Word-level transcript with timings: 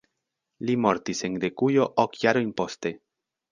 Li 0.69 0.75
mortis 0.85 1.21
en 1.29 1.37
Grekujo 1.43 1.87
ok 2.07 2.19
jarojn 2.25 2.51
poste. 2.65 2.97